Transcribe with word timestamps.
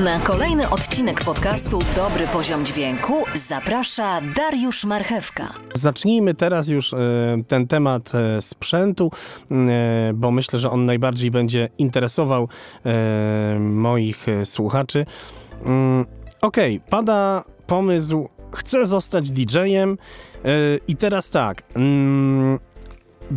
Na 0.00 0.18
kolejny 0.18 0.70
odcinek 0.70 1.24
podcastu 1.24 1.78
Dobry 1.96 2.26
Poziom 2.26 2.66
Dźwięku 2.66 3.24
zaprasza 3.34 4.20
Dariusz 4.36 4.84
Marchewka. 4.84 5.52
Zacznijmy 5.74 6.34
teraz 6.34 6.68
już 6.68 6.92
e, 6.92 6.96
ten 7.48 7.66
temat 7.66 8.12
e, 8.14 8.42
sprzętu, 8.42 9.10
e, 9.50 9.54
bo 10.14 10.30
myślę, 10.30 10.58
że 10.58 10.70
on 10.70 10.86
najbardziej 10.86 11.30
będzie 11.30 11.68
interesował 11.78 12.48
moich 13.60 14.26
słuchaczy. 14.44 15.06
Mm, 15.64 16.06
Okej, 16.40 16.80
pada 16.90 17.44
pomysł, 17.66 18.28
chcę 18.56 18.86
zostać 18.86 19.30
DJ-em 19.30 19.98
i 20.88 20.96
teraz 20.96 21.30
tak. 21.30 21.62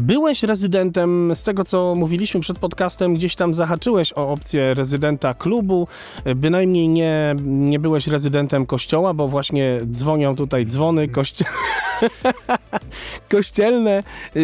Byłeś 0.06 0.44
rezydentem, 0.44 1.36
z 1.36 1.44
tego 1.44 1.66
co 1.66 1.94
mówiliśmy 1.96 2.40
przed 2.40 2.60
podcastem, 2.60 3.16
gdzieś 3.16 3.36
tam 3.36 3.54
zahaczyłeś 3.54 4.14
o 4.14 4.32
opcję 4.32 4.74
rezydenta 4.74 5.34
klubu, 5.34 5.88
bynajmniej 6.36 6.88
nie, 6.88 7.36
nie 7.46 7.80
byłeś 7.80 8.08
rezydentem 8.08 8.66
kościoła, 8.66 9.14
bo 9.14 9.28
właśnie 9.28 9.80
dzwonią 9.92 10.36
tutaj 10.36 10.66
dzwony 10.66 11.08
kości 11.08 11.44
kościelne, 13.32 14.04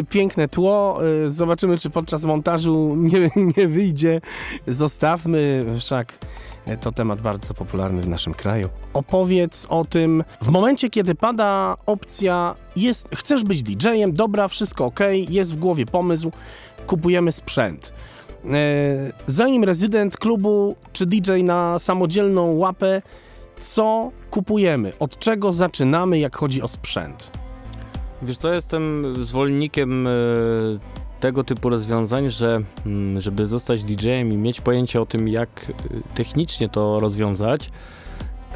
piękne 0.09 0.47
tło. 0.47 0.99
Zobaczymy, 1.27 1.77
czy 1.77 1.89
podczas 1.89 2.23
montażu 2.23 2.95
nie, 2.97 3.29
nie 3.57 3.67
wyjdzie. 3.67 4.21
Zostawmy, 4.67 5.65
wszak 5.79 6.17
to 6.81 6.91
temat 6.91 7.21
bardzo 7.21 7.53
popularny 7.53 8.01
w 8.01 8.07
naszym 8.07 8.33
kraju. 8.33 8.69
Opowiedz 8.93 9.65
o 9.69 9.85
tym 9.85 10.23
w 10.41 10.49
momencie, 10.49 10.89
kiedy 10.89 11.15
pada 11.15 11.77
opcja, 11.85 12.55
jest, 12.75 13.09
chcesz 13.15 13.43
być 13.43 13.63
DJ-em, 13.63 14.13
dobra, 14.13 14.47
wszystko 14.47 14.85
ok, 14.85 14.99
jest 15.29 15.53
w 15.53 15.59
głowie 15.59 15.85
pomysł, 15.85 16.31
kupujemy 16.87 17.31
sprzęt. 17.31 17.93
E, 18.45 18.51
Zanim 19.25 19.63
rezydent 19.63 20.17
klubu 20.17 20.75
czy 20.93 21.05
DJ 21.05 21.43
na 21.43 21.79
samodzielną 21.79 22.51
łapę, 22.51 23.01
co 23.59 24.11
kupujemy? 24.31 24.93
Od 24.99 25.19
czego 25.19 25.51
zaczynamy, 25.51 26.19
jak 26.19 26.35
chodzi 26.35 26.61
o 26.61 26.67
sprzęt? 26.67 27.31
Wiesz 28.21 28.37
co, 28.37 28.53
jestem 28.53 29.13
zwolennikiem 29.21 30.07
e, 30.07 30.11
tego 31.21 31.43
typu 31.43 31.69
rozwiązań, 31.69 32.29
że 32.29 32.61
mm, 32.85 33.21
żeby 33.21 33.47
zostać 33.47 33.83
DJ-em 33.83 34.33
i 34.33 34.37
mieć 34.37 34.61
pojęcie 34.61 35.01
o 35.01 35.05
tym, 35.05 35.27
jak 35.27 35.49
e, 35.69 36.15
technicznie 36.15 36.69
to 36.69 36.99
rozwiązać, 36.99 37.71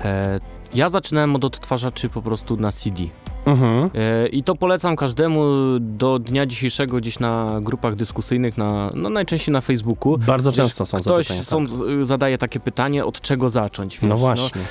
e, 0.04 0.40
ja 0.74 0.90
zaczynałem 0.90 1.36
od 1.36 1.44
odtwarzaczy 1.46 2.10
po 2.10 2.22
prostu 2.22 2.58
na 2.58 2.72
CD. 2.72 3.04
Mhm. 3.46 3.90
E, 3.96 4.28
I 4.28 4.44
to 4.44 4.56
polecam 4.56 4.96
każdemu 4.96 5.44
do 5.80 6.20
dnia 6.20 6.46
dzisiejszego 6.46 6.98
gdzieś 6.98 7.20
na 7.20 7.60
grupach 7.62 7.96
dyskusyjnych, 7.96 8.58
na, 8.58 8.92
no 8.96 9.10
najczęściej 9.10 9.54
na 9.54 9.62
Facebooku. 9.62 10.18
Bardzo 10.18 10.52
często 10.52 10.86
są 10.86 10.98
Ktoś 11.00 11.28
zapytania. 11.28 11.44
są, 11.44 11.68
tak. 11.68 12.06
zadaje 12.06 12.38
takie 12.38 12.60
pytanie, 12.60 13.06
od 13.06 13.22
czego 13.22 13.50
zacząć. 13.50 14.00
Wiesz, 14.00 14.10
No 14.10 14.18
właśnie. 14.18 14.62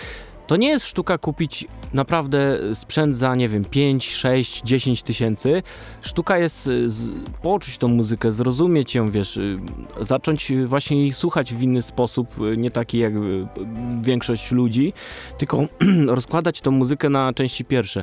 To 0.47 0.57
nie 0.57 0.69
jest 0.69 0.87
sztuka 0.87 1.19
kupić 1.19 1.69
naprawdę 1.95 2.59
sprzęt 2.75 3.17
za, 3.17 3.35
nie 3.35 3.49
wiem, 3.49 3.65
5, 3.65 4.11
6, 4.11 4.63
10 4.63 5.03
tysięcy. 5.03 5.63
Sztuka 6.01 6.39
jest 6.39 6.67
y, 6.67 6.91
z, 6.91 7.11
poczuć 7.43 7.79
tą 7.79 7.89
muzykę, 7.89 8.33
zrozumieć 8.33 8.95
ją, 8.95 9.11
wiesz, 9.11 9.37
y, 9.37 9.59
zacząć 10.01 10.53
właśnie 10.67 11.01
jej 11.01 11.13
słuchać 11.13 11.55
w 11.55 11.63
inny 11.63 11.83
sposób, 11.83 12.41
y, 12.41 12.57
nie 12.57 12.71
taki 12.71 12.99
jak 12.99 13.13
większość 14.03 14.53
ludzi, 14.53 14.93
tylko 15.39 15.67
rozkładać 16.07 16.61
tą 16.61 16.71
muzykę 16.71 17.09
na 17.09 17.33
części 17.33 17.65
pierwsze. 17.65 18.03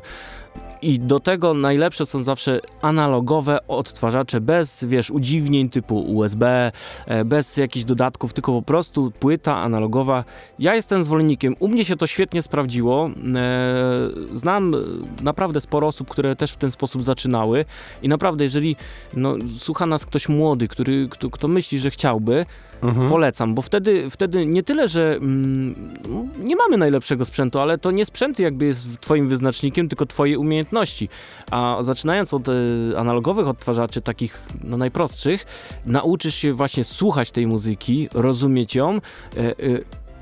I 0.81 0.99
do 0.99 1.19
tego 1.19 1.53
najlepsze 1.53 2.05
są 2.05 2.23
zawsze 2.23 2.59
analogowe 2.81 3.67
odtwarzacze 3.67 4.41
bez, 4.41 4.83
wiesz, 4.83 5.11
udziwnień 5.11 5.69
typu 5.69 5.99
USB, 5.99 6.71
e, 7.05 7.25
bez 7.25 7.57
jakichś 7.57 7.85
dodatków, 7.85 8.33
tylko 8.33 8.51
po 8.51 8.61
prostu 8.61 9.11
płyta 9.19 9.57
analogowa. 9.57 10.23
Ja 10.59 10.75
jestem 10.75 11.03
zwolennikiem. 11.03 11.55
U 11.59 11.67
mnie 11.67 11.85
się 11.85 11.95
to 11.95 12.07
świetnie 12.07 12.41
sprawdziło. 12.41 13.09
E, 13.35 14.31
Znam 14.33 14.75
naprawdę 15.21 15.61
sporo 15.61 15.87
osób, 15.87 16.09
które 16.09 16.35
też 16.35 16.51
w 16.51 16.57
ten 16.57 16.71
sposób 16.71 17.03
zaczynały. 17.03 17.65
I 18.01 18.07
naprawdę, 18.07 18.43
jeżeli 18.43 18.75
no, 19.13 19.35
słucha 19.57 19.85
nas 19.85 20.05
ktoś 20.05 20.29
młody, 20.29 20.67
który, 20.67 21.07
kto, 21.09 21.29
kto 21.29 21.47
myśli, 21.47 21.79
że 21.79 21.91
chciałby, 21.91 22.45
Mhm. 22.83 23.09
Polecam, 23.09 23.55
bo 23.55 23.61
wtedy, 23.61 24.09
wtedy 24.09 24.45
nie 24.45 24.63
tyle, 24.63 24.87
że 24.87 25.15
mm, 25.15 25.93
no, 26.09 26.25
nie 26.43 26.55
mamy 26.55 26.77
najlepszego 26.77 27.25
sprzętu, 27.25 27.59
ale 27.59 27.77
to 27.77 27.91
nie 27.91 28.05
sprzęt 28.05 28.39
jakby 28.39 28.65
jest 28.65 28.99
twoim 28.99 29.29
wyznacznikiem, 29.29 29.89
tylko 29.89 30.05
twoje 30.05 30.39
umiejętności. 30.39 31.09
A 31.51 31.77
zaczynając 31.81 32.33
od 32.33 32.49
e, 32.49 32.53
analogowych 32.97 33.47
odtwarzaczy, 33.47 34.01
takich 34.01 34.39
no, 34.63 34.77
najprostszych, 34.77 35.45
nauczysz 35.85 36.35
się 36.35 36.53
właśnie 36.53 36.83
słuchać 36.83 37.31
tej 37.31 37.47
muzyki, 37.47 38.09
rozumieć 38.13 38.75
ją 38.75 38.95
e, 38.95 39.39
e, 39.39 39.53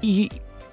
i 0.02 0.30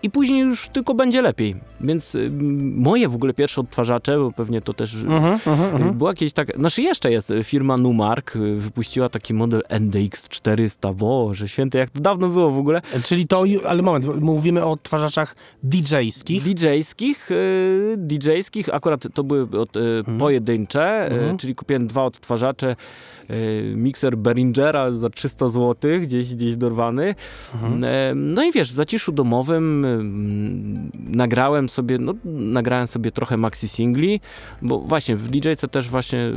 i 0.06 0.10
później 0.10 0.40
już 0.40 0.68
tylko 0.68 0.94
będzie 0.94 1.22
lepiej. 1.22 1.56
Więc 1.80 2.14
y, 2.14 2.30
moje 2.76 3.08
w 3.08 3.14
ogóle 3.14 3.34
pierwsze 3.34 3.60
odtwarzacze, 3.60 4.18
bo 4.18 4.32
pewnie 4.32 4.60
to 4.60 4.74
też 4.74 4.94
mhm, 4.94 5.38
mhm. 5.46 5.94
Była 5.94 6.10
jakieś 6.10 6.32
tak, 6.32 6.56
znaczy 6.58 6.82
jeszcze 6.82 7.10
jest, 7.12 7.32
firma 7.44 7.76
Numark 7.76 8.36
y, 8.36 8.56
wypuściła 8.56 9.08
taki 9.08 9.34
model 9.34 9.62
NDX 9.68 10.28
400, 10.28 10.92
boże 10.92 11.48
święty, 11.48 11.78
jak 11.78 11.90
to 11.90 12.00
dawno 12.00 12.28
było 12.28 12.50
w 12.50 12.58
ogóle. 12.58 12.82
Czyli 13.04 13.26
to, 13.26 13.44
ale 13.68 13.82
moment, 13.82 14.20
mówimy 14.20 14.64
o 14.64 14.70
odtwarzaczach 14.70 15.36
DJ-skich. 15.64 16.42
DJ-skich, 16.42 17.30
y, 17.30 17.94
DJ-skich, 17.98 18.68
akurat 18.74 19.06
to 19.14 19.24
były 19.24 19.60
od, 19.60 19.76
y, 19.76 19.80
pojedyncze, 20.18 21.12
y, 21.12 21.14
Mhm. 21.14 21.38
czyli 21.38 21.54
kupiłem 21.54 21.86
dwa 21.86 22.04
odtwarzacze, 22.04 22.76
y, 23.30 23.72
mikser 23.76 24.16
Behringera 24.18 24.90
za 24.90 25.10
300 25.10 25.48
zł, 25.48 25.90
gdzieś, 26.00 26.34
gdzieś 26.34 26.56
dorwany. 26.56 27.14
Mhm. 27.54 27.84
E, 27.84 28.12
No 28.14 28.44
i 28.44 28.52
wiesz, 28.52 28.70
w 28.70 28.74
zaciszu 28.74 29.12
domowym 29.12 29.84
ym, 29.84 29.95
nagrałem 30.94 31.68
sobie, 31.68 31.98
no 31.98 32.14
nagrałem 32.24 32.86
sobie 32.86 33.10
trochę 33.12 33.36
maxi 33.36 33.68
singli, 33.68 34.20
bo 34.62 34.78
właśnie 34.78 35.16
w 35.16 35.28
DJ-ce 35.28 35.68
też 35.68 35.88
właśnie 35.88 36.30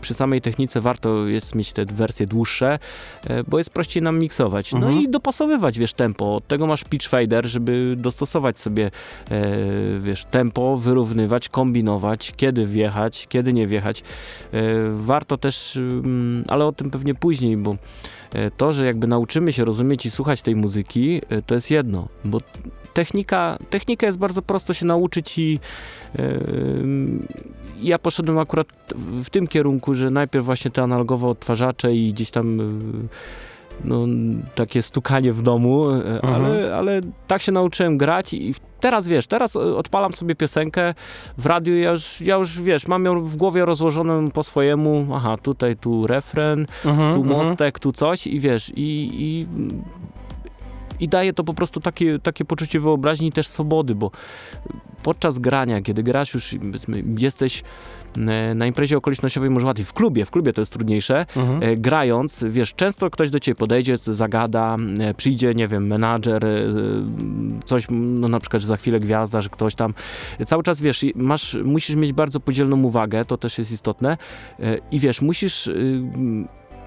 przy 0.00 0.14
samej 0.14 0.40
technice 0.40 0.80
warto 0.80 1.26
jest 1.26 1.54
mieć 1.54 1.72
te 1.72 1.84
wersje 1.84 2.26
dłuższe, 2.26 2.78
e, 3.26 3.44
bo 3.44 3.58
jest 3.58 3.70
prościej 3.70 4.02
nam 4.02 4.18
miksować. 4.18 4.72
No 4.72 4.78
Mhm. 4.78 5.00
i 5.02 5.08
dopasowywać, 5.08 5.78
wiesz, 5.78 5.92
tempo. 5.92 6.34
Od 6.36 6.46
tego 6.46 6.66
masz 6.66 6.84
pitch 6.84 7.08
fader, 7.08 7.46
żeby 7.46 7.94
dostosować 7.98 8.58
sobie, 8.58 8.90
e, 9.30 9.40
wiesz, 10.00 10.24
tempo, 10.24 10.76
wyrównywać, 10.76 11.48
kombinować, 11.48 12.32
kiedy 12.36 12.66
wjechać, 12.66 13.26
kiedy 13.28 13.52
nie 13.52 13.66
wjechać. 13.66 14.02
E, 14.52 14.62
Warto 14.92 15.36
też, 15.38 15.76
ym, 15.76 16.44
ale 16.48 16.64
o 16.66 16.72
tym 16.72 16.90
pewnie 16.90 17.14
później, 17.14 17.56
bo 17.56 17.76
to, 18.56 18.72
że 18.72 18.86
jakby 18.86 19.06
nauczymy 19.06 19.52
się 19.52 19.64
rozumieć 19.64 20.06
i 20.06 20.10
słuchać 20.10 20.42
tej 20.42 20.56
muzyki, 20.56 21.20
to 21.46 21.54
jest 21.54 21.70
jedno, 21.70 22.08
bo 22.24 22.38
technika, 22.98 23.58
technika 23.70 24.06
jest 24.06 24.18
bardzo 24.18 24.42
prosto 24.42 24.74
się 24.74 24.86
nauczyć 24.86 25.38
i 25.38 25.58
e, 26.18 26.22
ja 27.80 27.98
poszedłem 27.98 28.38
akurat 28.38 28.68
w 29.24 29.30
tym 29.30 29.46
kierunku, 29.46 29.94
że 29.94 30.10
najpierw 30.10 30.44
właśnie 30.44 30.70
te 30.70 30.82
analogowe 30.82 31.26
odtwarzacze 31.26 31.94
i 31.94 32.12
gdzieś 32.12 32.30
tam 32.30 32.60
e, 32.60 32.64
no, 33.84 34.06
takie 34.54 34.82
stukanie 34.82 35.32
w 35.32 35.42
domu, 35.42 35.90
e, 35.90 36.24
ale, 36.24 36.76
ale 36.76 37.00
tak 37.26 37.42
się 37.42 37.52
nauczyłem 37.52 37.98
grać 37.98 38.34
i 38.34 38.54
teraz 38.80 39.06
wiesz, 39.06 39.26
teraz 39.26 39.56
e, 39.56 39.60
odpalam 39.60 40.14
sobie 40.14 40.34
piosenkę 40.34 40.94
w 41.38 41.46
radiu, 41.46 41.76
ja 41.76 41.90
już, 41.90 42.20
ja 42.20 42.36
już 42.36 42.62
wiesz, 42.62 42.86
mam 42.86 43.04
ją 43.04 43.20
w 43.22 43.36
głowie 43.36 43.64
rozłożoną 43.64 44.30
po 44.30 44.44
swojemu, 44.44 45.06
aha, 45.14 45.36
tutaj 45.42 45.76
tu 45.76 46.06
refren, 46.06 46.66
Mhm, 46.84 47.14
tu 47.14 47.20
mhm. 47.20 47.38
mostek, 47.38 47.78
tu 47.78 47.92
coś 47.92 48.26
i 48.26 48.40
wiesz, 48.40 48.72
i, 48.76 49.10
i, 49.12 49.46
i 51.00 51.08
daje 51.08 51.32
to 51.32 51.44
po 51.44 51.54
prostu 51.54 51.80
takie, 51.80 52.18
takie 52.18 52.44
poczucie 52.44 52.80
wyobraźni 52.80 53.28
i 53.28 53.32
też 53.32 53.46
swobody, 53.46 53.94
bo 53.94 54.10
podczas 55.02 55.38
grania, 55.38 55.82
kiedy 55.82 56.02
grasz 56.02 56.34
już, 56.34 56.54
powiedzmy, 56.60 57.04
jesteś 57.18 57.62
e, 58.16 58.54
na 58.54 58.66
imprezie 58.66 58.96
okolicznościowej 58.96 59.50
może 59.50 59.66
łatwiej, 59.66 59.86
w 59.86 59.92
klubie, 59.92 60.24
w 60.24 60.30
klubie 60.30 60.52
to 60.52 60.60
jest 60.62 60.72
trudniejsze, 60.72 61.26
Mhm. 61.36 61.62
e, 61.62 61.76
grając, 61.76 62.44
wiesz, 62.50 62.74
często 62.74 63.10
ktoś 63.10 63.30
do 63.30 63.40
ciebie 63.40 63.54
podejdzie, 63.54 63.96
zagada, 63.96 64.76
e, 65.00 65.14
przyjdzie, 65.14 65.54
nie 65.54 65.68
wiem, 65.68 65.86
menadżer, 65.86 66.44
coś, 67.64 67.86
no 67.90 68.28
na 68.28 68.40
przykład, 68.40 68.62
że 68.62 68.68
za 68.68 68.76
chwilę 68.76 69.00
gwiazda, 69.00 69.40
że 69.40 69.48
ktoś 69.48 69.74
tam, 69.74 69.94
cały 70.46 70.62
czas, 70.62 70.80
wiesz, 70.80 71.04
masz, 71.14 71.58
musisz 71.64 71.96
mieć 71.96 72.12
bardzo 72.12 72.40
podzielną 72.40 72.82
uwagę, 72.82 73.24
to 73.24 73.36
też 73.36 73.58
jest 73.58 73.72
istotne 73.72 74.16
i 74.90 75.00
wiesz, 75.00 75.22
musisz 75.22 75.66
y, 75.66 76.02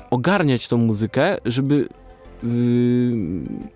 ogarniać 0.10 0.68
tą 0.68 0.78
muzykę, 0.78 1.38
żeby 1.46 1.88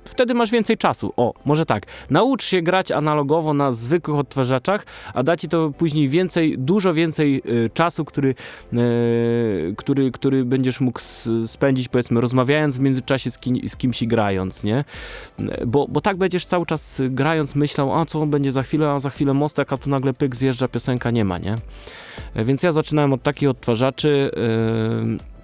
wtedy 0.04 0.34
masz 0.34 0.52
więcej 0.52 0.78
czasu. 0.78 1.14
O, 1.18 1.34
może 1.46 1.66
tak. 1.66 1.84
Naucz 2.10 2.44
się 2.44 2.62
grać 2.62 2.92
analogowo 2.92 3.54
na 3.54 3.72
zwykłych 3.72 4.18
odtwarzaczach, 4.20 4.86
a 5.14 5.24
da 5.24 5.38
ci 5.38 5.50
to 5.50 5.72
później 5.78 6.10
więcej, 6.10 6.56
dużo 6.58 6.94
więcej 6.94 7.42
y, 7.66 7.70
czasu, 7.74 8.06
który, 8.06 8.36
y, 8.74 9.74
który, 9.78 10.12
który 10.12 10.46
będziesz 10.46 10.82
mógł 10.82 11.00
spędzić, 11.46 11.88
powiedzmy, 11.88 12.22
rozmawiając 12.22 12.78
w 12.78 12.80
międzyczasie 12.80 13.32
z, 13.32 13.38
kim, 13.38 13.70
z 13.70 13.76
kimś 13.76 14.02
i 14.02 14.08
grając, 14.08 14.64
nie? 14.64 14.84
Bo, 15.68 15.88
bo 15.90 16.02
tak 16.02 16.18
będziesz 16.18 16.46
cały 16.46 16.66
czas 16.66 17.00
y, 17.00 17.10
grając 17.10 17.56
myślał, 17.56 18.00
a 18.00 18.06
co 18.06 18.26
będzie 18.26 18.52
za 18.52 18.64
chwilę, 18.64 18.90
a 18.92 19.00
za 19.00 19.10
chwilę 19.10 19.34
mostek, 19.34 19.74
a 19.74 19.78
tu 19.78 19.90
nagle 19.90 20.14
pyk, 20.14 20.36
zjeżdża 20.36 20.68
piosenka, 20.68 21.12
nie 21.12 21.26
ma, 21.26 21.38
nie? 21.38 21.56
Y, 22.38 22.46
Więc 22.46 22.64
ja 22.64 22.72
zaczynałem 22.72 23.14
od 23.14 23.24
takich 23.24 23.50
odtwarzaczy. 23.50 24.32
y, 25.22 25.36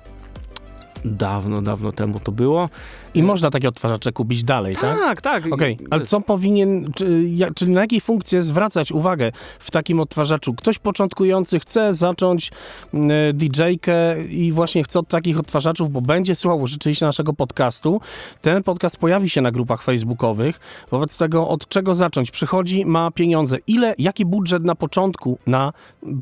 Dawno, 1.05 1.61
dawno 1.61 1.91
temu 1.91 2.19
to 2.19 2.31
było. 2.31 2.69
I 3.13 3.23
można 3.23 3.49
takie 3.49 3.67
odtwarzacze 3.67 4.11
kupić 4.11 4.43
dalej, 4.43 4.75
tak? 4.75 4.99
Tak, 4.99 5.21
tak. 5.21 5.53
Okej, 5.53 5.77
ale 5.89 6.05
co 6.05 6.21
powinien, 6.21 6.91
czy, 6.95 7.29
czyli 7.55 7.71
na 7.71 7.81
jakiej 7.81 8.01
funkcje 8.01 8.41
zwracać 8.41 8.91
uwagę 8.91 9.31
w 9.59 9.71
takim 9.71 9.99
odtwarzaczu? 9.99 10.53
Ktoś 10.53 10.79
początkujący 10.79 11.59
chce 11.59 11.93
zacząć 11.93 12.51
mm, 12.93 13.09
DJ-kę 13.37 14.23
i 14.29 14.51
właśnie 14.51 14.83
chce 14.83 14.99
od 14.99 15.07
takich 15.07 15.39
odtwarzaczów, 15.39 15.89
bo 15.89 16.01
będzie 16.01 16.35
słuchał 16.35 16.67
rzeczywiście 16.67 17.05
naszego 17.05 17.33
podcastu. 17.33 18.01
Ten 18.41 18.63
podcast 18.63 18.97
pojawi 18.97 19.29
się 19.29 19.41
na 19.41 19.51
grupach 19.51 19.81
facebookowych. 19.81 20.59
Wobec 20.91 21.17
tego 21.17 21.47
od 21.47 21.67
czego 21.67 21.95
zacząć? 21.95 22.31
Przychodzi, 22.31 22.85
ma 22.85 23.11
pieniądze. 23.11 23.57
Ile, 23.67 23.95
jaki 23.97 24.25
budżet 24.25 24.63
na 24.63 24.75
początku 24.75 25.37
na 25.47 25.73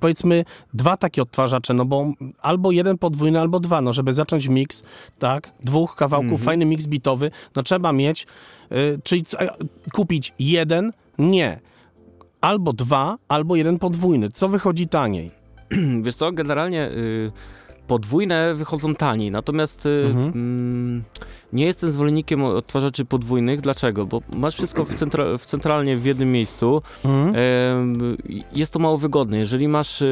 powiedzmy 0.01 0.45
dwa 0.73 0.97
takie 0.97 1.21
odtwarzacze? 1.21 1.73
No 1.73 1.85
bo 1.85 2.13
albo 2.41 2.71
jeden 2.71 2.97
podwójny, 2.97 3.39
albo 3.39 3.59
dwa, 3.59 3.81
no 3.81 3.93
żeby 3.93 4.13
zacząć 4.13 4.47
miks, 4.47 4.83
tak? 5.19 5.51
Dwóch 5.63 5.95
kawałków, 5.95 6.43
fajny 6.43 6.65
miks 6.65 6.78
bitowy, 6.87 7.31
no 7.55 7.63
trzeba 7.63 7.93
mieć, 7.93 8.27
y, 8.71 8.99
czyli 9.03 9.23
kupić 9.93 10.33
jeden? 10.39 10.91
Nie. 11.17 11.59
Albo 12.41 12.73
dwa, 12.73 13.17
albo 13.27 13.55
jeden 13.55 13.79
podwójny. 13.79 14.29
Co 14.29 14.47
wychodzi 14.49 14.87
taniej? 14.87 15.31
Wiesz 16.03 16.15
co, 16.15 16.31
generalnie 16.31 16.89
y, 16.89 17.31
podwójne 17.87 18.53
wychodzą 18.55 18.95
taniej, 18.95 19.31
natomiast 19.31 19.85
y, 19.85 20.05
Mhm. 20.09 20.31
mm, 20.35 21.03
nie 21.53 21.65
jestem 21.65 21.91
zwolennikiem 21.91 22.43
odtwarzaczy 22.43 23.05
podwójnych. 23.05 23.61
Dlaczego? 23.61 24.05
Bo 24.05 24.21
masz 24.35 24.55
wszystko 24.55 24.85
w 24.85 24.93
centra- 24.95 25.37
w 25.37 25.45
centralnie 25.45 25.97
w 25.97 26.05
jednym 26.05 26.31
miejscu. 26.31 26.81
Mhm. 27.05 27.35
Em, 27.35 28.17
jest 28.53 28.73
to 28.73 28.79
mało 28.79 28.97
wygodne. 28.97 29.37
Jeżeli 29.37 29.67
masz 29.67 30.03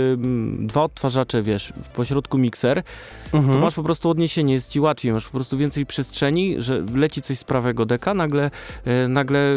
dwa 0.60 0.84
odtwarzacze, 0.84 1.44
wiesz, 1.44 1.74
w 1.84 1.88
pośrodku 1.90 2.38
mikser, 2.38 2.84
to 3.32 3.38
Mhm. 3.38 3.60
masz 3.60 3.74
po 3.74 3.84
prostu 3.84 4.10
odniesienie, 4.10 4.54
jest 4.54 4.70
ci 4.72 4.80
łatwiej, 4.80 5.12
masz 5.14 5.26
po 5.26 5.32
prostu 5.32 5.58
więcej 5.58 5.86
przestrzeni, 5.86 6.56
że 6.60 6.84
leci 6.96 7.22
coś 7.22 7.40
z 7.40 7.44
prawego 7.44 7.86
deka, 7.86 8.14
nagle, 8.14 8.52
e, 8.86 9.08
nagle 9.08 9.54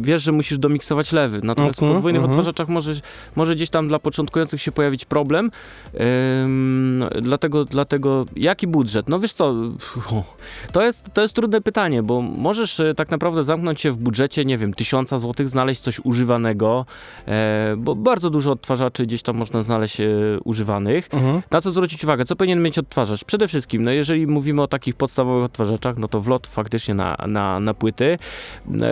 wiesz, 0.00 0.22
że 0.22 0.32
musisz 0.32 0.58
domiksować 0.58 1.12
lewy. 1.12 1.40
Natomiast 1.44 1.78
Mhm, 1.82 1.92
w 1.92 1.96
podwójnych 1.96 2.24
odtwarzaczach 2.24 2.68
może, 2.68 2.92
może 3.36 3.54
gdzieś 3.54 3.70
tam 3.70 3.88
dla 3.88 3.98
początkujących 3.98 4.62
się 4.62 4.72
pojawić 4.72 5.04
problem. 5.04 5.50
Em, 5.94 7.04
dlatego, 7.22 7.64
dlatego, 7.64 8.24
jaki 8.36 8.66
budżet? 8.66 9.08
No 9.08 9.20
wiesz 9.20 9.32
co, 9.32 9.54
to 10.72 10.82
jest, 10.82 11.04
to 11.14 11.19
jest 11.22 11.34
trudne 11.34 11.60
pytanie, 11.60 12.02
bo 12.02 12.22
możesz 12.22 12.80
e, 12.80 12.94
tak 12.94 13.10
naprawdę 13.10 13.44
zamknąć 13.44 13.80
się 13.80 13.92
w 13.92 13.96
budżecie, 13.96 14.44
nie 14.44 14.58
wiem, 14.58 14.74
tysiąca 14.74 15.18
złotych, 15.18 15.48
znaleźć 15.48 15.80
coś 15.80 16.00
używanego, 16.04 16.86
e, 17.28 17.74
bo 17.78 17.94
bardzo 17.94 18.30
dużo 18.30 18.52
odtwarzaczy 18.52 19.06
gdzieś 19.06 19.22
tam 19.22 19.36
można 19.36 19.62
znaleźć 19.62 20.00
e, 20.00 20.06
używanych. 20.44 21.08
Mhm. 21.12 21.42
Na 21.50 21.60
co 21.60 21.70
zwrócić 21.70 22.04
uwagę? 22.04 22.24
Co 22.24 22.36
powinien 22.36 22.62
mieć 22.62 22.78
odtwarzacz? 22.78 23.24
Przede 23.24 23.48
wszystkim, 23.48 23.82
no 23.82 23.90
jeżeli 23.90 24.26
mówimy 24.26 24.62
o 24.62 24.66
takich 24.68 24.94
podstawowych 24.94 25.44
odtwarzaczach, 25.44 25.98
no 25.98 26.08
to 26.08 26.20
wlot 26.20 26.46
faktycznie 26.46 26.94
na, 26.94 27.16
na, 27.26 27.60
na 27.60 27.74
płyty. 27.74 28.18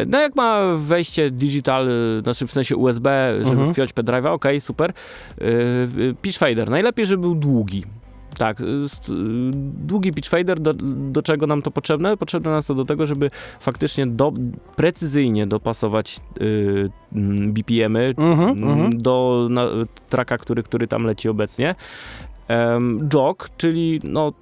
No 0.06 0.20
jak 0.20 0.36
ma 0.36 0.60
wejście 0.76 1.30
digital, 1.30 1.88
znaczy 2.22 2.46
w 2.46 2.52
sensie 2.52 2.76
USB, 2.76 3.34
żeby 3.38 3.50
Mhm. 3.50 3.74
wpiąć 3.74 3.90
pendrive'a, 3.94 4.28
okej, 4.32 4.60
super. 4.60 4.92
Pitch 6.22 6.38
fader, 6.38 6.70
najlepiej, 6.70 7.06
żeby 7.06 7.20
był 7.20 7.34
długi. 7.34 7.84
Tak, 8.38 8.60
y, 8.60 8.64
y, 8.64 8.86
długi 9.86 10.12
pitch 10.12 10.28
fader, 10.28 10.60
do, 10.60 10.74
do 11.12 11.22
czego 11.22 11.46
nam 11.46 11.62
to 11.62 11.70
potrzebne? 11.70 12.16
Potrzebne 12.16 12.50
nas 12.50 12.66
to 12.66 12.74
do 12.74 12.84
tego, 12.84 13.06
żeby 13.06 13.30
faktycznie 13.60 14.06
do, 14.06 14.32
precyzyjnie 14.76 15.46
dopasować 15.46 16.20
y, 16.40 16.90
mm, 17.12 17.52
BPM-y 17.52 18.14
Mhm. 18.16 18.48
mm, 18.50 18.70
Mhm. 18.70 18.98
do 19.02 19.46
na, 19.50 19.66
traka, 20.08 20.38
który, 20.38 20.62
który 20.62 20.86
tam 20.86 21.04
leci 21.04 21.28
obecnie. 21.28 21.74
Um, 22.48 23.08
jog, 23.14 23.50
czyli 23.56 24.00
no, 24.04 24.32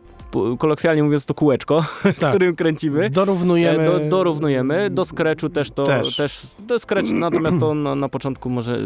kolokwialnie 0.59 1.03
mówiąc 1.03 1.27
to 1.27 1.35
kółeczko, 1.35 1.85
Tak. 2.03 2.31
którym 2.31 2.57
kręcimy. 2.57 3.11
Dorównujemy. 3.11 3.83
E, 3.83 3.87
Do, 4.01 4.01
dorównujemy, 4.11 4.91
do 4.91 5.05
scratchu 5.05 5.49
też 5.49 5.71
to 5.71 5.85
Też. 5.85 6.17
też, 6.17 6.47
do 6.67 6.79
scratch, 6.79 7.11
natomiast 7.13 7.59
to 7.61 7.75
na, 7.75 7.95
na 7.95 8.09
początku 8.09 8.51
może, 8.51 8.77
y, 8.79 8.81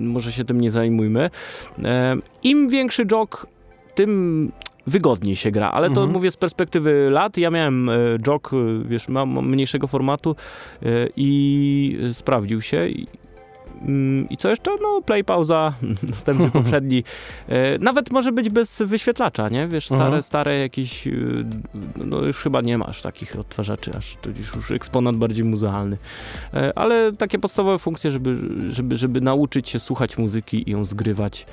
może 0.00 0.32
się 0.32 0.44
tym 0.44 0.60
nie 0.60 0.70
zajmujmy. 0.70 1.30
E, 1.84 2.16
Im 2.42 2.68
większy 2.68 3.06
jog, 3.12 3.46
tym 3.94 4.52
wygodniej 4.86 5.36
się 5.36 5.50
gra, 5.50 5.70
ale 5.70 5.86
to 5.90 6.00
Mhm. 6.00 6.10
mówię 6.12 6.30
z 6.30 6.36
perspektywy 6.36 7.08
lat. 7.10 7.36
Ja 7.38 7.50
miałem 7.50 7.88
e, 7.88 7.94
jog, 8.26 8.50
e, 8.52 8.56
wiesz, 8.88 9.08
mam 9.08 9.48
mniejszego 9.48 9.86
formatu 9.86 10.36
e, 10.82 10.86
i 11.16 11.98
sprawdził 12.12 12.62
się. 12.62 12.88
I, 12.88 13.06
mm, 13.82 14.28
I 14.28 14.36
co 14.36 14.48
jeszcze? 14.50 14.70
No, 14.82 15.02
play, 15.06 15.24
pauza, 15.24 15.72
następny, 16.10 16.50
poprzedni. 16.60 17.04
Nawet 17.80 18.10
może 18.10 18.32
być 18.32 18.48
bez 18.50 18.82
wyświetlacza, 18.82 19.48
nie? 19.48 19.68
Wiesz, 19.68 19.86
stare, 19.86 20.04
Mhm. 20.04 20.22
stare 20.22 20.58
jakieś, 20.58 21.06
y, 21.06 21.44
no 21.96 22.18
już 22.24 22.36
chyba 22.36 22.60
nie 22.60 22.78
masz 22.78 23.02
takich 23.02 23.36
odtwarzaczy, 23.38 23.90
aż 23.98 24.16
to 24.22 24.30
już, 24.56 24.70
eksponat 24.70 25.16
bardziej 25.16 25.44
muzealny. 25.44 25.96
Ale 26.74 27.12
takie 27.12 27.38
podstawowe 27.38 27.78
funkcje, 27.78 28.10
żeby, 28.10 28.36
żeby, 28.70 28.96
żeby 28.96 29.20
nauczyć 29.20 29.68
się 29.68 29.78
słuchać 29.80 30.18
muzyki 30.18 30.68
i 30.68 30.72
ją 30.72 30.84
zgrywać, 30.84 31.46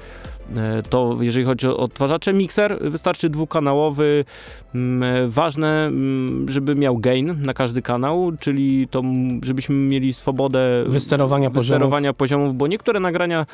to 0.90 1.18
jeżeli 1.22 1.46
chodzi 1.46 1.68
o 1.68 1.78
odtwarzacze, 1.78 2.34
mikser 2.34 2.78
wystarczy 2.82 3.30
dwukanałowy, 3.30 4.26
mm, 4.76 5.04
e, 5.04 5.28
ważne, 5.28 5.86
mm, 5.86 6.46
żeby 6.50 6.76
miał 6.76 6.98
gain 6.98 7.36
na 7.42 7.54
każdy 7.54 7.82
kanał, 7.82 8.32
czyli 8.40 8.88
to, 8.92 9.04
żebyśmy 9.44 9.76
mieli 9.76 10.14
swobodę 10.14 10.84
Wysterowania 10.88 11.50
poziomów. 11.50 11.66
wysterowania 11.70 12.14
poziomów, 12.14 12.56
bo 12.56 12.68
niektóre 12.68 13.00
nagrania, 13.00 13.46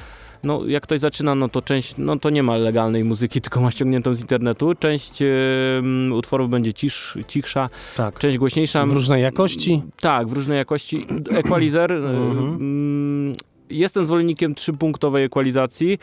no 0.44 0.66
jak 0.68 0.84
ktoś 0.84 1.00
zaczyna, 1.00 1.36
no 1.36 1.50
to 1.50 1.62
część, 1.62 1.96
no 1.98 2.20
to 2.20 2.30
nie 2.30 2.44
ma 2.44 2.58
legalnej 2.58 3.04
muzyki, 3.04 3.42
tylko 3.42 3.62
ma 3.62 3.72
ściągniętą 3.72 4.16
z 4.16 4.22
internetu, 4.22 4.76
część 4.76 5.22
e, 5.22 5.26
mm, 5.80 6.14
utworów 6.14 6.50
będzie 6.50 6.74
cisz, 6.74 7.18
cichsza, 7.28 7.70
Tak. 7.96 8.20
część 8.20 8.38
głośniejsza. 8.38 8.86
W 8.86 8.92
różnej 8.92 9.22
jakości. 9.24 9.82
Tak, 10.02 10.28
w 10.28 10.34
różnej 10.34 10.58
jakości. 10.58 11.08
Equalizer. 11.32 11.92
e, 11.92 11.96
Mhm. 11.96 12.48
mm, 12.48 13.36
Jestem 13.70 14.06
zwolennikiem 14.06 14.56
trzypunktowej 14.56 15.24
ekwalizacji, 15.24 15.94
e, 15.94 15.98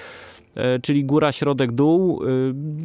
czyli 0.82 1.04
góra, 1.04 1.32
środek, 1.32 1.72
dół, 1.72 2.22
e, 2.24 2.28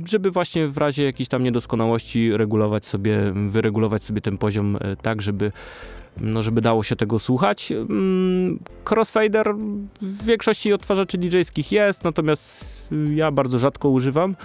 żeby 0.08 0.32
właśnie 0.32 0.68
w 0.68 0.78
razie 0.78 1.04
jakiejś 1.04 1.30
tam 1.30 1.44
niedoskonałości 1.44 2.38
regulować 2.38 2.86
sobie, 2.86 3.34
wyregulować 3.50 4.04
sobie 4.04 4.22
ten 4.22 4.38
poziom 4.38 4.78
e, 4.82 4.96
tak, 4.96 5.22
żeby 5.22 5.52
no, 6.22 6.44
żeby 6.44 6.62
dało 6.62 6.84
się 6.84 6.96
tego 6.96 7.20
słuchać. 7.20 7.72
Mm, 7.72 8.60
Crossfader 8.90 9.56
w 10.02 10.26
większości 10.26 10.74
odtwarzaczy 10.74 11.18
DJ-skich 11.18 11.72
jest, 11.72 12.04
natomiast 12.04 12.82
ja 13.16 13.32
bardzo 13.32 13.60
rzadko 13.60 13.90
używam. 13.90 14.36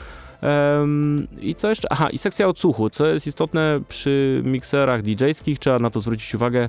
I 1.41 1.55
co 1.55 1.69
jeszcze? 1.69 1.93
Aha, 1.93 2.11
i 2.11 2.19
sekcja 2.19 2.49
odsłuchu, 2.49 2.91
co 2.91 3.07
jest 3.07 3.27
istotne 3.27 3.81
przy 3.89 4.43
mikserach 4.45 5.03
DJ-skich, 5.03 5.59
trzeba 5.59 5.79
na 5.79 5.91
to 5.91 6.01
zwrócić 6.01 6.35
uwagę, 6.35 6.61
e, 6.65 6.69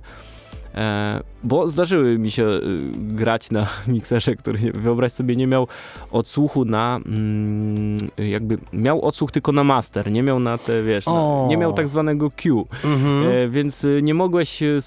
bo 1.43 1.67
zdarzyły 1.67 2.17
mi 2.19 2.31
się 2.31 2.43
y, 2.45 2.61
grać 2.95 3.51
na 3.51 3.67
mikserze, 3.87 4.35
który 4.35 4.59
nie- 4.59 4.71
wyobraź 4.71 5.11
sobie 5.11 5.35
nie 5.35 5.47
miał 5.47 5.67
odsłuchu 6.11 6.65
na 6.65 6.99
mm, 7.05 7.97
jakby 8.17 8.57
miał 8.73 9.01
odsłuch 9.05 9.31
tylko 9.31 9.51
na 9.51 9.63
master, 9.63 10.11
nie 10.11 10.23
miał 10.23 10.39
na 10.39 10.57
te, 10.57 10.83
wiesz, 10.83 11.05
na, 11.05 11.47
nie 11.47 11.57
miał 11.57 11.73
tak 11.73 11.87
zwanego 11.87 12.31
Q. 12.31 12.67
Mhm. 12.83 13.23
E, 13.27 13.49
więc 13.49 13.83
y, 13.83 13.99
nie 14.03 14.13
mogłeś 14.13 14.63
y, 14.63 14.79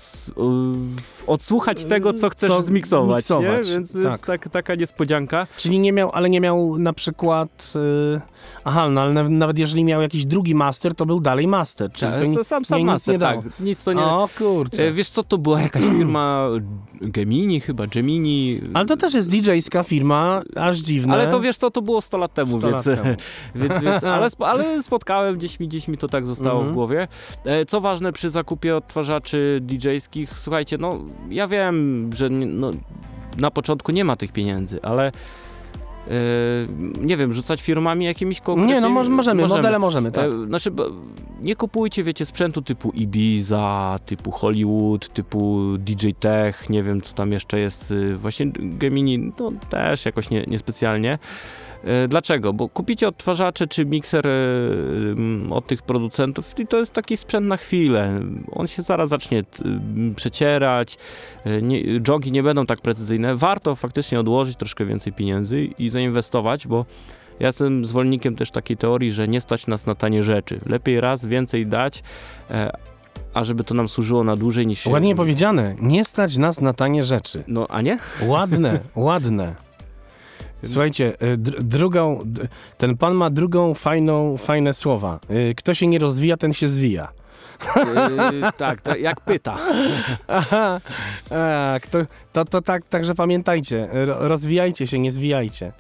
odsłuchać 1.27 1.85
tego, 1.85 2.13
co 2.13 2.29
chcesz 2.31 2.51
Co 2.51 2.63
zmiksować, 2.63 3.17
miksować, 3.17 3.67
nie? 3.69 3.73
Więc 3.75 3.93
tak. 3.93 4.03
jest 4.05 4.25
tak, 4.27 4.49
taka 4.49 4.75
niespodzianka. 4.75 5.47
Czyli 5.57 5.79
nie 5.79 5.93
miał, 5.93 6.11
ale 6.13 6.31
nie 6.31 6.41
miał 6.41 6.79
na 6.79 6.93
przykład. 6.93 7.73
y, 8.17 8.21
aha, 8.65 8.89
no 8.89 9.01
ale 9.01 9.13
naw- 9.13 9.31
nawet 9.31 9.59
jeżeli 9.59 9.85
miał 9.85 10.03
jakiś 10.03 10.25
drugi 10.27 10.55
master, 10.55 10.95
to 10.95 11.07
był 11.07 11.21
dalej 11.21 11.47
master. 11.47 11.91
Czyli 11.93 12.13
to 12.13 12.25
ni- 12.25 12.39
E, 12.41 12.45
sam 12.45 12.65
sam 12.65 12.79
nic 12.79 12.87
master, 12.87 13.15
nie 13.15 13.19
dało. 13.19 13.43
tak. 13.43 13.53
Nic 13.61 13.85
to 13.85 13.93
nie... 13.93 14.03
O 14.03 14.29
kurczę. 14.39 14.89
E, 14.89 14.93
wiesz 14.93 15.09
co, 15.11 15.23
to 15.23 15.39
była 15.39 15.61
jakaś 15.75 15.91
firma 15.97 16.49
Gemini 17.01 17.61
chyba, 17.61 17.87
Gemini. 17.87 18.61
Ale 18.75 18.87
to 18.87 18.97
też 18.97 19.15
jest 19.15 19.31
DJ-ska 19.31 19.83
firma, 19.83 20.43
aż 20.57 20.79
dziwne. 20.79 21.15
Ale 21.15 21.27
to 21.27 21.41
wiesz 21.41 21.57
co, 21.57 21.71
to 21.71 21.83
było 21.83 22.01
100 22.01 22.19
lat 22.19 22.35
temu, 22.35 22.59
100 22.59 22.69
więc, 22.71 22.87
lat 22.87 22.97
temu. 23.03 23.17
więc, 23.69 23.83
więc 23.83 24.05
ale, 24.15 24.27
sp- 24.35 24.47
ale 24.47 24.83
spotkałem, 24.83 25.37
gdzieś 25.39 25.61
mi, 25.61 25.69
gdzieś 25.69 25.89
mi 25.89 25.99
to 25.99 26.09
tak 26.09 26.27
zostało 26.27 26.59
Mhm. 26.61 26.71
w 26.71 26.75
głowie. 26.75 27.09
E, 27.45 27.65
Co 27.67 27.81
ważne 27.81 28.13
przy 28.13 28.31
zakupie 28.31 28.77
odtwarzaczy 28.77 29.61
DJ-skich, 29.63 30.39
słuchajcie, 30.39 30.79
no 30.79 30.99
ja 31.31 31.49
wiem, 31.49 32.11
że 32.15 32.31
no, 32.31 32.71
na 33.39 33.51
początku 33.51 33.93
nie 33.93 34.05
ma 34.05 34.17
tych 34.17 34.33
pieniędzy, 34.33 34.83
ale 34.83 35.13
nie 37.01 37.17
wiem, 37.17 37.33
rzucać 37.33 37.63
firmami 37.63 38.05
jakimiś 38.05 38.41
konkretnymi... 38.41 38.75
Nie, 38.75 38.81
no 38.81 38.89
moż- 38.89 39.09
możemy, 39.09 39.47
modele 39.49 39.79
możemy, 39.79 40.13
tak. 40.13 40.31
E, 40.31 40.47
Znaczy, 40.47 40.71
nie 41.43 41.57
kupujcie, 41.57 42.03
wiecie, 42.05 42.27
sprzętu 42.27 42.63
typu 42.63 42.91
Ibiza, 42.91 43.99
typu 44.07 44.31
Hollywood, 44.31 45.09
typu 45.09 45.63
DJ 45.79 46.09
Tech, 46.21 46.71
nie 46.71 46.83
wiem, 46.83 47.01
co 47.01 47.15
tam 47.15 47.33
jeszcze 47.33 47.59
jest. 47.59 47.91
y, 47.91 48.17
Właśnie 48.17 48.47
Gemini, 48.55 49.19
no 49.41 49.53
też 49.71 50.05
jakoś 50.07 50.31
nie, 50.31 50.45
niespecjalnie. 50.47 51.19
Dlaczego? 52.09 52.53
Bo 52.53 52.69
kupicie 52.69 53.09
odtwarzacze 53.09 53.67
czy 53.67 53.85
mikser 53.87 54.27
od 55.51 55.67
tych 55.67 55.83
producentów 55.83 56.59
i 56.59 56.67
to 56.67 56.77
jest 56.77 56.93
taki 56.93 57.17
sprzęt 57.17 57.47
na 57.47 57.57
chwilę. 57.57 58.21
On 58.53 58.67
się 58.67 58.83
zaraz 58.83 59.09
zacznie 59.09 59.45
przecierać, 60.17 60.99
nie, 61.63 61.81
jogi 62.09 62.33
nie 62.33 62.43
będą 62.43 62.67
tak 62.67 62.81
precyzyjne. 62.81 63.37
Warto 63.37 63.75
faktycznie 63.75 64.21
odłożyć 64.21 64.57
troszkę 64.57 64.87
więcej 64.87 65.13
pieniędzy 65.13 65.65
i 65.79 65.91
zainwestować, 65.95 66.67
bo 66.67 66.85
ja 67.41 67.47
jestem 67.47 67.85
zwolennikiem 67.87 68.37
też 68.37 68.51
takiej 68.51 68.77
teorii, 68.77 69.13
że 69.13 69.29
nie 69.29 69.41
stać 69.41 69.67
nas 69.67 69.87
na 69.87 69.95
tanie 69.95 70.23
rzeczy. 70.23 70.61
Lepiej 70.67 71.01
raz 71.01 71.27
więcej 71.27 71.67
dać, 71.67 72.03
e, 72.51 72.71
a 73.35 73.45
żeby 73.45 73.65
to 73.65 73.75
nam 73.75 73.89
służyło 73.89 74.25
na 74.25 74.37
dłużej 74.37 74.67
niż 74.67 74.79
się... 74.81 74.91
Ładnie 74.91 75.15
powiedziane. 75.15 75.75
Nie 75.81 76.05
stać 76.05 76.37
nas 76.37 76.61
na 76.61 76.73
tanie 76.73 77.03
rzeczy. 77.05 77.45
No, 77.49 77.67
a 77.69 77.81
nie? 77.81 77.99
Ładne, 78.23 78.81
ładne. 79.09 79.55
Słuchajcie, 80.65 81.13
dr- 81.39 81.63
drugą, 81.63 82.25
ten 82.79 82.97
pan 82.97 83.15
ma 83.15 83.31
drugą 83.31 83.75
fajną, 83.75 84.37
fajne 84.37 84.75
słowa. 84.75 85.21
Y, 85.31 85.55
Kto 85.57 85.75
się 85.75 85.87
nie 85.87 85.99
rozwija, 85.99 86.37
ten 86.37 86.53
się 86.53 86.69
zwija. 86.69 87.09
Yy, 87.77 88.53
tak, 88.57 88.81
to 88.81 88.97
jak 88.97 89.21
pyta. 89.21 89.57
Aha, 90.29 90.81
a, 91.31 91.77
kto, 91.83 91.99
to, 92.33 92.45
to 92.45 92.63
tak, 92.63 92.85
także 92.85 93.15
pamiętajcie, 93.15 93.89
ro, 93.93 94.29
rozwijajcie 94.29 94.87
się, 94.87 94.99
nie 94.99 95.11
zwijajcie. 95.11 95.73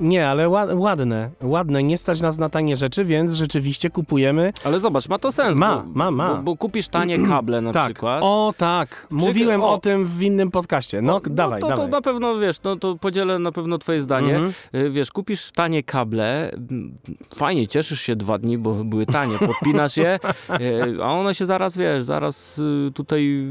Nie, 0.00 0.28
ale 0.28 0.44
ła- 0.48 0.78
ładne, 0.78 1.30
ładne, 1.42 1.82
nie 1.82 1.98
stać 1.98 2.20
nas 2.20 2.38
na 2.38 2.48
tanie 2.48 2.76
rzeczy, 2.76 3.04
więc 3.04 3.32
rzeczywiście 3.32 3.90
kupujemy. 3.90 4.52
Ale 4.64 4.80
zobacz, 4.80 5.08
ma 5.08 5.18
to 5.18 5.32
sens. 5.32 5.58
Ma, 5.58 5.76
bo, 5.76 5.92
ma, 5.94 6.10
ma. 6.10 6.34
Bo, 6.34 6.42
bo 6.42 6.56
kupisz 6.56 6.88
tanie 6.88 7.18
kable 7.28 7.60
na 7.60 7.72
tak, 7.72 7.84
przykład. 7.92 8.20
o 8.24 8.54
tak, 8.56 9.06
mówiłem 9.10 9.62
o. 9.62 9.70
o, 9.70 9.78
tym 9.78 10.06
w 10.06 10.22
innym 10.22 10.50
podcaście. 10.50 11.02
No, 11.02 11.20
dawaj, 11.30 11.60
no 11.60 11.66
to, 11.68 11.74
dawaj. 11.74 11.90
to 11.90 11.96
na 11.96 12.02
pewno, 12.02 12.38
wiesz, 12.38 12.62
no 12.62 12.76
to 12.76 12.96
podzielę 12.96 13.38
na 13.38 13.52
pewno 13.52 13.78
twoje 13.78 14.02
zdanie. 14.02 14.36
Mhm. 14.36 14.52
Y, 14.74 14.90
Wiesz, 14.90 15.10
kupisz 15.10 15.52
tanie 15.52 15.82
kable, 15.82 16.50
m, 16.70 16.98
fajnie, 17.34 17.68
cieszysz 17.68 18.00
się 18.00 18.16
dwa 18.16 18.38
dni, 18.38 18.58
bo 18.58 18.74
były 18.84 19.06
tanie, 19.06 19.38
podpinasz 19.38 19.96
je, 19.96 20.18
y, 20.60 21.02
a 21.02 21.12
one 21.12 21.34
się 21.34 21.46
zaraz, 21.46 21.76
wiesz, 21.76 22.04
zaraz 22.04 22.58
y, 22.58 22.90
tutaj 22.94 23.46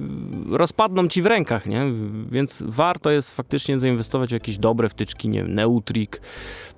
rozpadną 0.49 1.07
ci 1.07 1.21
w 1.21 1.25
rękach, 1.25 1.65
nie? 1.65 1.83
Więc 2.31 2.63
warto 2.67 3.09
jest 3.11 3.31
faktycznie 3.35 3.79
zainwestować 3.79 4.29
w 4.29 4.33
jakieś 4.33 4.57
dobre 4.57 4.89
wtyczki, 4.89 5.29
nie 5.29 5.43
wiem, 5.43 5.55
Neutrik, 5.55 6.21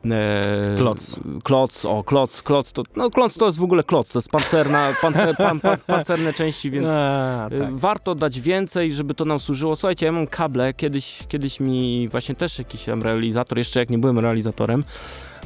e, 0.05 0.75
Kloc. 0.77 1.19
Kloc, 1.43 1.85
o, 1.85 2.03
kloc, 2.03 2.41
kloc 2.41 2.71
to, 2.71 2.83
no 2.95 3.09
kloc 3.09 3.37
to 3.37 3.45
jest 3.45 3.57
w 3.57 3.63
ogóle 3.63 3.83
kloc, 3.83 4.09
to 4.11 4.19
jest 4.19 4.29
pancerna, 4.29 4.93
pancer, 5.01 5.37
pan, 5.37 5.59
pan, 5.59 5.77
pancerne 5.87 6.33
części, 6.33 6.71
więc 6.71 6.87
A, 6.89 7.47
y, 7.51 7.59
tak. 7.59 7.75
warto 7.75 8.15
dać 8.15 8.39
więcej, 8.39 8.93
żeby 8.93 9.13
to 9.13 9.25
nam 9.25 9.39
służyło. 9.39 9.75
Słuchajcie, 9.75 10.05
ja 10.05 10.11
mam 10.11 10.27
kable, 10.27 10.73
kiedyś, 10.73 11.23
kiedyś 11.27 11.59
mi 11.59 12.07
właśnie 12.09 12.35
też 12.35 12.59
jakiś 12.59 12.83
tam 12.83 13.01
realizator, 13.01 13.57
jeszcze 13.57 13.79
jak 13.79 13.89
nie 13.89 13.97
byłem 13.97 14.19
realizatorem, 14.19 14.83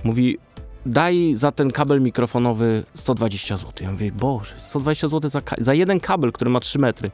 mówi 0.03 0.37
daj 0.85 1.33
za 1.35 1.51
ten 1.51 1.71
kabel 1.71 2.01
mikrofonowy 2.01 2.83
120 2.93 3.57
zł. 3.57 3.71
Ja 3.81 3.91
mówię, 3.91 4.11
boże, 4.11 4.55
120 4.57 5.07
zł 5.07 5.29
za, 5.29 5.41
za 5.57 5.73
jeden 5.73 5.99
kabel, 5.99 6.31
który 6.31 6.51
ma 6.51 6.59
3 6.59 6.79
metry. 6.79 7.11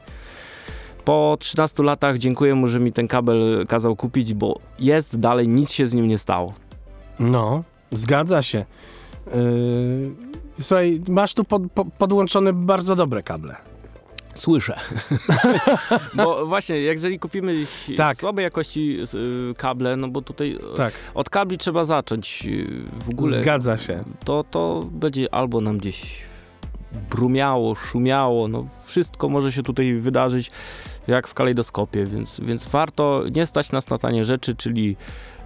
Po 1.04 1.36
13 1.40 1.82
latach 1.82 2.18
dziękuję 2.18 2.54
mu, 2.54 2.68
że 2.68 2.80
mi 2.80 2.92
ten 2.92 3.08
kabel 3.08 3.66
kazał 3.68 3.96
kupić, 3.96 4.34
bo 4.34 4.58
jest 4.78 5.20
dalej, 5.20 5.48
nic 5.48 5.72
się 5.72 5.88
z 5.88 5.94
nim 5.94 6.08
nie 6.08 6.18
stało. 6.18 6.54
No, 7.30 7.64
zgadza 7.92 8.42
się. 8.42 8.64
Yy, 9.26 9.34
słuchaj, 10.54 11.00
masz 11.08 11.34
tu 11.34 11.44
pod, 11.44 11.62
po, 11.74 11.84
podłączone 11.84 12.52
bardzo 12.52 12.96
dobre 12.96 13.22
kable. 13.22 13.56
Słyszę. 14.34 14.78
bo 16.16 16.46
właśnie, 16.46 16.76
jeżeli 16.76 17.18
kupimy 17.18 17.64
Tak. 17.96 18.16
słabej 18.16 18.42
jakości 18.42 18.98
y, 19.50 19.54
kable, 19.54 19.96
no 19.96 20.08
bo 20.08 20.22
tutaj 20.22 20.56
y, 20.72 20.76
Tak, 20.76 20.94
od 21.14 21.30
kabli 21.30 21.58
trzeba 21.58 21.84
zacząć 21.84 22.46
y, 22.46 22.82
w 23.04 23.10
ogóle. 23.10 23.36
zgadza 23.42 23.76
się. 23.76 24.04
To, 24.24 24.44
to 24.50 24.82
będzie 24.92 25.34
albo 25.34 25.60
nam 25.60 25.78
gdzieś 25.78 26.22
brumiało, 27.10 27.74
szumiało, 27.74 28.48
no 28.48 28.66
wszystko 28.84 29.28
może 29.28 29.52
się 29.52 29.62
tutaj 29.62 29.94
wydarzyć 29.94 30.50
jak 31.08 31.28
w 31.28 31.34
kalejdoskopie, 31.34 32.06
więc, 32.06 32.40
więc 32.40 32.68
warto 32.68 33.24
nie 33.34 33.46
stać 33.46 33.72
nas 33.72 33.90
na 33.90 33.98
tanie 33.98 34.24
rzeczy, 34.24 34.56
czyli 34.56 34.96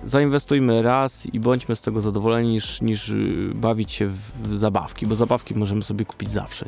zainwestujmy 0.05 0.83
raz 0.83 1.27
i 1.27 1.41
bądźmy 1.41 1.77
z 1.77 1.83
tego 1.83 2.01
zadowoleni 2.01 2.49
niż, 2.49 2.81
niż 2.81 3.09
y, 3.09 3.53
bawić 3.55 3.93
się 3.93 4.07
w, 4.07 4.19
w 4.43 4.59
zabawki, 4.59 5.07
bo 5.07 5.17
zabawki 5.17 5.55
możemy 5.55 5.83
sobie 5.83 6.05
kupić 6.05 6.33
zawsze. 6.33 6.67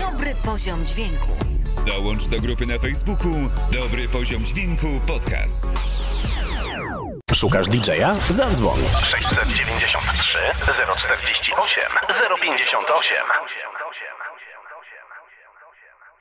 Dobry 0.00 0.34
poziom 0.44 0.86
dźwięku. 0.86 1.28
Dołącz 1.86 2.28
do 2.28 2.40
grupy 2.40 2.66
na 2.66 2.78
Facebooku 2.78 3.32
Dobry 3.72 4.08
Poziom 4.08 4.44
Dźwięku 4.44 4.86
Podcast. 5.06 5.66
Szukasz 7.34 7.68
DJ-a? 7.68 8.14
Zadzwoń. 8.14 8.78
693 9.02 10.38
048 10.96 11.84
058. 12.42 13.16